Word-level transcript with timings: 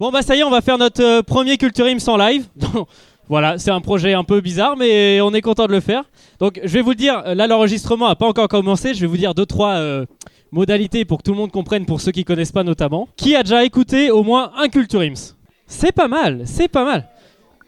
Bon 0.00 0.12
bah 0.12 0.22
ça 0.22 0.36
y 0.36 0.38
est, 0.38 0.44
on 0.44 0.50
va 0.50 0.60
faire 0.60 0.78
notre 0.78 1.02
euh, 1.02 1.22
premier 1.22 1.56
Culture 1.56 1.86
Ims 1.86 2.06
en 2.06 2.16
live. 2.16 2.46
voilà, 3.28 3.58
c'est 3.58 3.72
un 3.72 3.80
projet 3.80 4.14
un 4.14 4.22
peu 4.22 4.40
bizarre, 4.40 4.76
mais 4.76 5.20
on 5.20 5.34
est 5.34 5.40
content 5.40 5.66
de 5.66 5.72
le 5.72 5.80
faire. 5.80 6.04
Donc 6.38 6.60
je 6.62 6.68
vais 6.68 6.82
vous 6.82 6.90
le 6.90 6.94
dire, 6.94 7.20
euh, 7.26 7.34
là 7.34 7.48
l'enregistrement 7.48 8.06
n'a 8.06 8.14
pas 8.14 8.28
encore 8.28 8.46
commencé, 8.46 8.94
je 8.94 9.00
vais 9.00 9.08
vous 9.08 9.16
dire 9.16 9.34
deux 9.34 9.44
trois 9.44 9.74
euh, 9.74 10.06
modalités 10.52 11.04
pour 11.04 11.18
que 11.18 11.24
tout 11.24 11.32
le 11.32 11.36
monde 11.36 11.50
comprenne, 11.50 11.84
pour 11.84 12.00
ceux 12.00 12.12
qui 12.12 12.24
connaissent 12.24 12.52
pas 12.52 12.62
notamment. 12.62 13.08
Qui 13.16 13.34
a 13.34 13.42
déjà 13.42 13.64
écouté 13.64 14.12
au 14.12 14.22
moins 14.22 14.52
un 14.56 14.68
Culture 14.68 15.00
Ims 15.00 15.34
C'est 15.66 15.90
pas 15.90 16.06
mal, 16.06 16.42
c'est 16.44 16.68
pas 16.68 16.84
mal. 16.84 17.08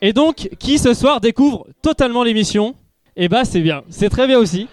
Et 0.00 0.12
donc, 0.12 0.50
qui 0.60 0.78
ce 0.78 0.94
soir 0.94 1.20
découvre 1.20 1.66
totalement 1.82 2.22
l'émission? 2.22 2.76
Eh 3.16 3.28
bah 3.28 3.44
c'est 3.44 3.60
bien, 3.60 3.82
c'est 3.90 4.08
très 4.08 4.28
bien 4.28 4.38
aussi. 4.38 4.68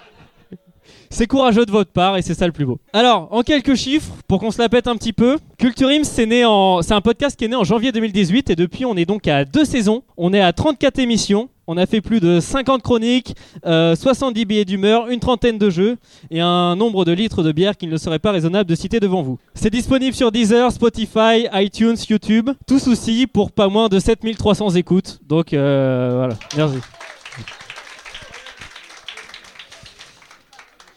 C'est 1.09 1.27
courageux 1.27 1.65
de 1.65 1.71
votre 1.71 1.91
part 1.91 2.17
et 2.17 2.21
c'est 2.21 2.33
ça 2.33 2.45
le 2.45 2.51
plus 2.51 2.65
beau. 2.65 2.79
Alors, 2.93 3.27
en 3.31 3.41
quelques 3.41 3.75
chiffres, 3.75 4.13
pour 4.27 4.39
qu'on 4.39 4.51
se 4.51 4.61
la 4.61 4.69
pète 4.69 4.87
un 4.87 4.95
petit 4.95 5.13
peu, 5.13 5.37
Culture 5.57 5.89
c'est 6.03 6.25
né 6.25 6.45
en... 6.45 6.81
c'est 6.81 6.93
un 6.93 7.01
podcast 7.01 7.37
qui 7.37 7.45
est 7.45 7.47
né 7.47 7.55
en 7.55 7.63
janvier 7.63 7.91
2018 7.91 8.49
et 8.49 8.55
depuis 8.55 8.85
on 8.85 8.95
est 8.95 9.05
donc 9.05 9.27
à 9.27 9.45
deux 9.45 9.65
saisons. 9.65 10.03
On 10.17 10.33
est 10.33 10.41
à 10.41 10.53
34 10.53 10.99
émissions. 10.99 11.49
On 11.69 11.75
a 11.75 11.85
fait 11.85 11.99
plus 11.99 12.21
de 12.21 12.39
50 12.39 12.81
chroniques, 12.81 13.35
euh, 13.65 13.93
70 13.93 14.45
billets 14.45 14.63
d'humeur, 14.63 15.09
une 15.09 15.19
trentaine 15.19 15.57
de 15.57 15.69
jeux 15.69 15.97
et 16.31 16.39
un 16.39 16.77
nombre 16.77 17.03
de 17.03 17.11
litres 17.11 17.43
de 17.43 17.51
bière 17.51 17.75
qu'il 17.75 17.89
ne 17.89 17.97
serait 17.97 18.19
pas 18.19 18.31
raisonnable 18.31 18.69
de 18.69 18.75
citer 18.75 19.01
devant 19.01 19.21
vous. 19.21 19.37
C'est 19.53 19.69
disponible 19.69 20.15
sur 20.15 20.31
Deezer, 20.31 20.71
Spotify, 20.71 21.47
iTunes, 21.53 21.97
YouTube, 22.09 22.51
tout 22.67 22.79
souci 22.79 23.27
pour 23.27 23.51
pas 23.51 23.67
moins 23.67 23.89
de 23.89 23.99
7300 23.99 24.75
écoutes. 24.75 25.19
Donc 25.27 25.51
euh, 25.51 26.13
voilà, 26.15 26.35
merci. 26.55 26.77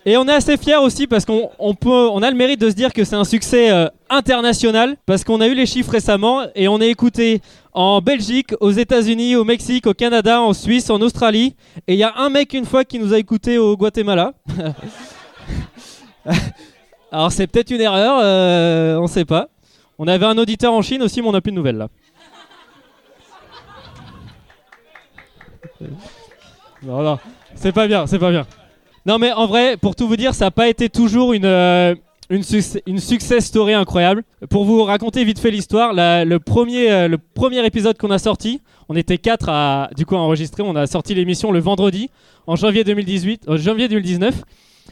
Et 0.07 0.17
on 0.17 0.27
est 0.27 0.33
assez 0.33 0.57
fiers 0.57 0.77
aussi 0.77 1.07
parce 1.07 1.27
qu'on 1.27 1.51
on 1.59 1.75
peut, 1.75 2.09
on 2.09 2.23
a 2.23 2.31
le 2.31 2.37
mérite 2.37 2.59
de 2.59 2.71
se 2.71 2.75
dire 2.75 2.91
que 2.93 3.05
c'est 3.05 3.17
un 3.17 3.25
succès 3.25 3.71
euh, 3.71 3.87
international 4.09 4.97
parce 5.05 5.25
qu'on 5.25 5.43
a 5.43 5.47
eu 5.47 5.55
les 5.55 5.67
chiffres 5.67 5.93
récemment 5.93 6.47
et 6.55 6.69
on 6.69 6.81
est 6.81 6.89
écouté 6.89 7.43
en 7.75 8.01
Belgique, 8.01 8.55
aux 8.61 8.71
États-Unis, 8.71 9.37
au 9.37 9.45
Mexique, 9.45 9.87
au 9.87 9.93
Canada, 9.93 10.41
en 10.41 10.55
Suisse, 10.55 10.89
en 10.89 11.03
Australie. 11.03 11.55
Et 11.87 11.93
il 11.95 11.99
y 11.99 12.03
a 12.03 12.15
un 12.17 12.31
mec 12.31 12.55
une 12.55 12.65
fois 12.65 12.85
qui 12.85 12.99
nous 12.99 13.13
a 13.13 13.19
écouté 13.19 13.59
au 13.59 13.77
Guatemala. 13.77 14.33
Alors 17.13 17.31
c'est 17.31 17.47
peut-être 17.47 17.71
une 17.71 17.83
erreur, 17.83 18.21
euh, 18.23 18.97
on 18.97 19.07
sait 19.07 19.27
pas. 19.27 19.49
On 19.99 20.09
avait 20.09 20.25
un 20.25 20.39
auditeur 20.39 20.73
en 20.73 20.81
Chine 20.81 21.03
aussi, 21.03 21.21
mais 21.21 21.29
on 21.29 21.33
n'a 21.33 21.43
plus 21.43 21.51
de 21.51 21.57
nouvelles 21.57 21.77
là. 21.77 21.89
Non, 26.83 27.03
non, 27.03 27.19
c'est 27.57 27.73
pas 27.73 27.87
bien, 27.87 28.07
c'est 28.07 28.19
pas 28.19 28.31
bien. 28.31 28.47
Non, 29.07 29.19
mais 29.19 29.33
en 29.33 29.47
vrai, 29.47 29.77
pour 29.77 29.97
tout 29.97 30.07
vous 30.07 30.17
dire, 30.17 30.35
ça 30.35 30.47
n'a 30.47 30.51
pas 30.51 30.69
été 30.69 30.89
toujours 30.89 31.33
une, 31.33 31.45
euh, 31.47 31.95
une, 32.29 32.43
suc- 32.43 32.83
une 32.87 32.99
success 32.99 33.47
story 33.47 33.73
incroyable. 33.73 34.23
Pour 34.51 34.65
vous 34.65 34.83
raconter 34.85 35.25
vite 35.25 35.39
fait 35.39 35.51
l'histoire, 35.51 35.93
la- 35.95 36.25
le, 36.25 36.39
premier, 36.39 36.91
euh, 36.91 37.09
le 37.09 37.19
premier 37.19 37.65
épisode 37.65 37.97
qu'on 37.97 38.11
a 38.11 38.19
sorti, 38.19 38.61
on 38.89 38.97
était 38.97 39.19
quatre 39.19 39.49
à, 39.49 39.89
du 39.97 40.05
coup, 40.05 40.17
enregistrer. 40.17 40.63
On 40.63 40.77
a 40.77 40.87
sorti 40.87 41.15
l'émission 41.15 41.51
le 41.51 41.61
vendredi, 41.61 42.11
en 42.47 42.57
janvier 42.57 42.85
2018, 42.85 43.43
euh, 43.49 43.57
janvier 43.57 43.89
2019. 43.89 44.35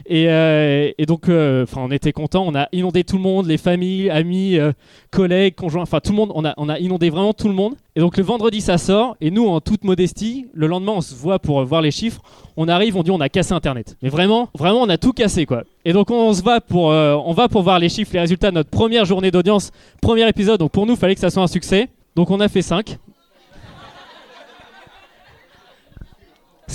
Et, 0.05 0.29
euh, 0.29 0.91
et 0.97 1.05
donc, 1.05 1.29
euh, 1.29 1.65
on 1.75 1.91
était 1.91 2.11
contents. 2.11 2.45
On 2.47 2.55
a 2.55 2.67
inondé 2.71 3.03
tout 3.03 3.17
le 3.17 3.21
monde, 3.21 3.47
les 3.47 3.57
familles, 3.57 4.09
amis, 4.09 4.57
euh, 4.57 4.71
collègues, 5.11 5.55
conjoints, 5.55 5.83
enfin 5.83 5.99
tout 5.99 6.11
le 6.11 6.17
monde. 6.17 6.31
On 6.33 6.45
a, 6.45 6.53
on 6.57 6.69
a 6.69 6.79
inondé 6.79 7.09
vraiment 7.09 7.33
tout 7.33 7.47
le 7.47 7.53
monde. 7.53 7.75
Et 7.95 7.99
donc 7.99 8.17
le 8.17 8.23
vendredi, 8.23 8.61
ça 8.61 8.77
sort. 8.77 9.15
Et 9.21 9.31
nous, 9.31 9.47
en 9.47 9.61
toute 9.61 9.83
modestie, 9.83 10.47
le 10.53 10.67
lendemain, 10.67 10.93
on 10.95 11.01
se 11.01 11.13
voit 11.13 11.39
pour 11.39 11.63
voir 11.63 11.81
les 11.81 11.91
chiffres. 11.91 12.21
On 12.57 12.67
arrive, 12.67 12.95
on 12.97 13.03
dit, 13.03 13.11
on 13.11 13.21
a 13.21 13.29
cassé 13.29 13.53
Internet. 13.53 13.97
Mais 14.01 14.09
vraiment, 14.09 14.49
vraiment, 14.57 14.81
on 14.81 14.89
a 14.89 14.97
tout 14.97 15.13
cassé, 15.13 15.45
quoi. 15.45 15.63
Et 15.85 15.93
donc 15.93 16.11
on 16.11 16.33
se 16.33 16.43
va 16.43 16.61
pour, 16.61 16.85
on 16.85 17.33
va 17.33 17.47
pour 17.47 17.63
voir 17.63 17.79
les 17.79 17.89
chiffres, 17.89 18.11
les 18.13 18.19
résultats 18.19 18.49
de 18.49 18.55
notre 18.55 18.69
première 18.69 19.05
journée 19.05 19.31
d'audience, 19.31 19.71
premier 20.01 20.27
épisode. 20.27 20.59
Donc 20.59 20.71
pour 20.71 20.85
nous, 20.85 20.95
fallait 20.95 21.15
que 21.15 21.21
ça 21.21 21.29
soit 21.29 21.43
un 21.43 21.47
succès. 21.47 21.87
Donc 22.15 22.31
on 22.31 22.39
a 22.39 22.47
fait 22.47 22.61
5. 22.61 22.97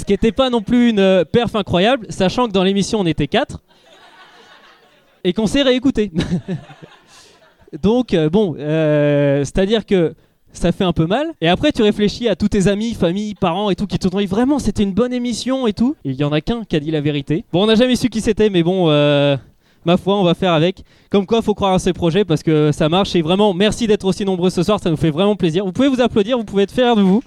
Ce 0.04 0.06
qui 0.06 0.12
n'était 0.12 0.32
pas 0.32 0.50
non 0.50 0.60
plus 0.60 0.90
une 0.90 0.98
euh, 0.98 1.24
perf 1.24 1.56
incroyable, 1.56 2.06
sachant 2.10 2.46
que 2.46 2.52
dans 2.52 2.62
l'émission 2.62 3.00
on 3.00 3.06
était 3.06 3.26
4 3.26 3.62
et 5.24 5.32
qu'on 5.32 5.46
s'est 5.46 5.62
réécouté. 5.62 6.12
Donc 7.82 8.12
euh, 8.12 8.28
bon, 8.28 8.54
euh, 8.58 9.38
c'est-à-dire 9.44 9.86
que 9.86 10.14
ça 10.52 10.72
fait 10.72 10.84
un 10.84 10.92
peu 10.92 11.06
mal. 11.06 11.28
Et 11.40 11.48
après 11.48 11.72
tu 11.72 11.80
réfléchis 11.80 12.28
à 12.28 12.36
tous 12.36 12.48
tes 12.50 12.68
amis, 12.68 12.92
familles, 12.92 13.34
parents 13.34 13.70
et 13.70 13.76
tout 13.76 13.86
qui 13.86 13.98
te 13.98 14.06
disent 14.08 14.28
vraiment 14.28 14.58
c'était 14.58 14.82
une 14.82 14.92
bonne 14.92 15.14
émission 15.14 15.66
et 15.66 15.72
tout. 15.72 15.96
Il 16.04 16.12
y 16.12 16.24
en 16.24 16.32
a 16.32 16.42
qu'un 16.42 16.64
qui 16.64 16.76
a 16.76 16.80
dit 16.80 16.90
la 16.90 17.00
vérité. 17.00 17.46
Bon, 17.50 17.62
on 17.62 17.66
n'a 17.66 17.74
jamais 17.74 17.96
su 17.96 18.10
qui 18.10 18.20
c'était, 18.20 18.50
mais 18.50 18.62
bon. 18.62 18.90
Ma 19.86 19.98
foi, 19.98 20.16
on 20.16 20.24
va 20.24 20.34
faire 20.34 20.52
avec. 20.52 20.82
Comme 21.10 21.26
quoi, 21.26 21.42
faut 21.42 21.54
croire 21.54 21.74
à 21.74 21.78
ces 21.78 21.94
projets 21.94 22.24
parce 22.24 22.42
que 22.42 22.72
ça 22.72 22.88
marche. 22.90 23.14
Et 23.16 23.22
vraiment, 23.22 23.52
merci 23.52 23.86
d'être 23.86 24.04
aussi 24.06 24.24
nombreux 24.24 24.48
ce 24.48 24.62
soir. 24.62 24.80
Ça 24.80 24.90
nous 24.90 24.96
fait 24.96 25.10
vraiment 25.10 25.36
plaisir. 25.36 25.64
Vous 25.64 25.72
pouvez 25.72 25.88
vous 25.88 26.00
applaudir, 26.00 26.38
vous 26.38 26.44
pouvez 26.44 26.62
être 26.62 26.72
fiers 26.72 26.94
de 26.94 27.02
vous. 27.02 27.22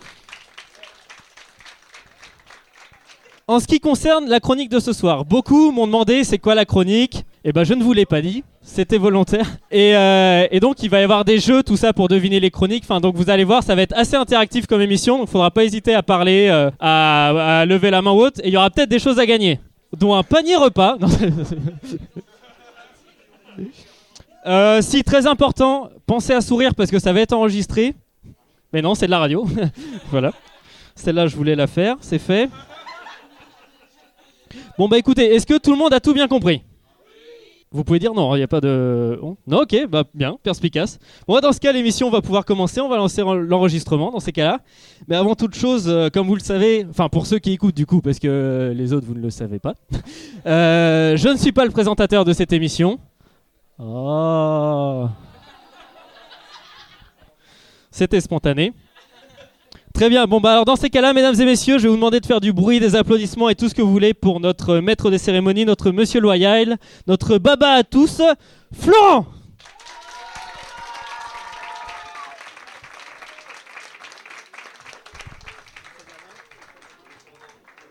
En 3.49 3.61
ce 3.61 3.67
qui 3.67 3.79
concerne 3.79 4.27
la 4.27 4.41
chronique 4.41 4.69
de 4.69 4.81
ce 4.81 4.91
soir, 4.91 5.23
beaucoup 5.23 5.71
m'ont 5.71 5.87
demandé 5.87 6.25
c'est 6.25 6.37
quoi 6.37 6.53
la 6.53 6.65
chronique. 6.65 7.23
Et 7.45 7.53
ben 7.53 7.63
je 7.63 7.73
ne 7.75 7.81
vous 7.81 7.93
l'ai 7.93 8.05
pas 8.05 8.19
dit, 8.19 8.43
c'était 8.61 8.97
volontaire. 8.97 9.47
Et, 9.71 9.95
euh, 9.95 10.45
et 10.51 10.59
donc 10.59 10.83
il 10.83 10.89
va 10.89 10.99
y 10.99 11.03
avoir 11.03 11.23
des 11.23 11.39
jeux, 11.39 11.63
tout 11.63 11.77
ça 11.77 11.93
pour 11.93 12.09
deviner 12.09 12.41
les 12.41 12.51
chroniques. 12.51 12.83
Enfin 12.83 12.99
donc 12.99 13.15
vous 13.15 13.29
allez 13.29 13.45
voir, 13.45 13.63
ça 13.63 13.73
va 13.73 13.83
être 13.83 13.95
assez 13.95 14.17
interactif 14.17 14.67
comme 14.67 14.81
émission. 14.81 15.17
Donc 15.17 15.29
faudra 15.29 15.49
pas 15.49 15.63
hésiter 15.63 15.95
à 15.95 16.03
parler, 16.03 16.49
euh, 16.51 16.69
à, 16.81 17.63
lever 17.65 17.89
la 17.89 18.01
main 18.01 18.11
ou 18.11 18.19
autre. 18.19 18.41
Et 18.43 18.49
il 18.49 18.53
y 18.53 18.57
aura 18.57 18.69
peut-être 18.69 18.89
des 18.89 18.99
choses 18.99 19.17
à 19.17 19.25
gagner, 19.25 19.61
dont 19.97 20.13
un 20.13 20.23
panier 20.23 20.57
repas. 20.57 20.97
Euh, 24.45 24.81
si 24.81 25.03
très 25.03 25.27
important, 25.27 25.89
pensez 26.05 26.31
à 26.31 26.39
sourire 26.39 26.73
parce 26.73 26.89
que 26.89 26.99
ça 26.99 27.11
va 27.11 27.19
être 27.19 27.33
enregistré. 27.33 27.95
Mais 28.71 28.81
non, 28.81 28.95
c'est 28.95 29.07
de 29.07 29.11
la 29.11 29.19
radio. 29.19 29.45
voilà. 30.09 30.31
Celle-là, 30.95 31.27
je 31.27 31.35
voulais 31.35 31.55
la 31.55 31.67
faire, 31.67 31.97
c'est 31.99 32.17
fait. 32.17 32.49
Bon 34.77 34.87
bah 34.87 34.97
écoutez, 34.97 35.35
est-ce 35.35 35.45
que 35.45 35.57
tout 35.57 35.71
le 35.71 35.77
monde 35.77 35.93
a 35.93 35.99
tout 35.99 36.13
bien 36.13 36.27
compris? 36.27 36.63
Vous 37.69 37.83
pouvez 37.83 37.99
dire 37.99 38.13
non, 38.13 38.33
il 38.33 38.37
n'y 38.37 38.43
a 38.43 38.47
pas 38.47 38.61
de... 38.61 39.19
Non, 39.45 39.61
ok, 39.63 39.87
bah 39.89 40.05
bien, 40.13 40.37
perspicace. 40.41 40.99
Bon, 41.27 41.37
dans 41.41 41.51
ce 41.51 41.59
cas, 41.59 41.73
l'émission 41.73 42.09
va 42.09 42.21
pouvoir 42.21 42.45
commencer, 42.45 42.79
on 42.79 42.87
va 42.87 42.95
lancer 42.95 43.21
en- 43.21 43.33
l'enregistrement 43.33 44.09
dans 44.09 44.21
ces 44.21 44.31
cas-là. 44.31 44.61
Mais 45.09 45.17
avant 45.17 45.35
toute 45.35 45.53
chose, 45.53 45.83
euh, 45.89 46.09
comme 46.09 46.27
vous 46.27 46.35
le 46.35 46.39
savez, 46.41 46.85
enfin 46.89 47.09
pour 47.09 47.27
ceux 47.27 47.39
qui 47.39 47.51
écoutent 47.51 47.75
du 47.75 47.85
coup, 47.85 47.99
parce 48.01 48.19
que 48.19 48.27
euh, 48.29 48.73
les 48.73 48.93
autres, 48.93 49.05
vous 49.05 49.15
ne 49.15 49.19
le 49.21 49.29
savez 49.31 49.59
pas, 49.59 49.73
euh, 50.45 51.17
je 51.17 51.27
ne 51.27 51.35
suis 51.35 51.51
pas 51.51 51.65
le 51.65 51.71
présentateur 51.71 52.23
de 52.23 52.31
cette 52.31 52.53
émission. 52.53 52.99
Oh. 53.79 55.07
C'était 57.91 58.21
spontané. 58.21 58.71
Très 59.97 60.09
bien. 60.09 60.27
Bon, 60.27 60.39
bah 60.39 60.51
alors 60.51 60.65
dans 60.65 60.75
ces 60.75 60.91
cas-là, 60.91 61.11
mesdames 61.11 61.33
et 61.41 61.45
messieurs, 61.45 61.79
je 61.79 61.83
vais 61.85 61.89
vous 61.89 61.95
demander 61.95 62.19
de 62.19 62.25
faire 62.27 62.39
du 62.39 62.53
bruit, 62.53 62.79
des 62.79 62.95
applaudissements 62.95 63.49
et 63.49 63.55
tout 63.55 63.67
ce 63.67 63.73
que 63.73 63.81
vous 63.81 63.91
voulez 63.91 64.13
pour 64.13 64.39
notre 64.39 64.77
maître 64.77 65.09
des 65.09 65.17
cérémonies, 65.17 65.65
notre 65.65 65.89
monsieur 65.89 66.21
loyal, 66.21 66.77
notre 67.07 67.39
baba 67.39 67.69
à 67.71 67.83
tous, 67.83 68.21
Florent 68.79 69.25